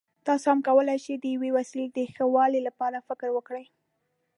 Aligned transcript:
تاسو 0.27 0.45
هم 0.53 0.59
کولای 0.67 0.97
شئ 1.05 1.15
د 1.21 1.25
یوې 1.35 1.49
وسیلې 1.57 1.85
د 1.89 1.97
ښه 2.13 2.25
والي 2.35 2.61
لپاره 2.67 3.05
فکر 3.07 3.27
وکړئ. 3.33 3.65